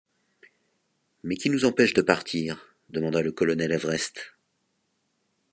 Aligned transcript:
Mais 1.23 1.35
qui 1.37 1.51
nous 1.51 1.63
empêche 1.63 1.93
de 1.93 2.01
partir? 2.01 2.73
demanda 2.89 3.21
le 3.21 3.31
colonel 3.31 3.71
Everest. 3.71 4.33